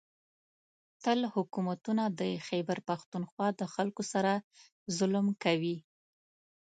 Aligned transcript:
تل 1.03 1.19
حکومتونه 1.35 2.03
د 2.19 2.21
خېبر 2.47 2.77
پښتونخوا 2.89 3.47
د 3.59 3.61
خلکو 3.73 4.03
سره 4.13 4.31
ظلم 4.97 5.27
کوي 5.43 5.77